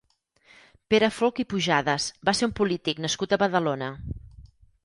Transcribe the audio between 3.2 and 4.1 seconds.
a Badalona.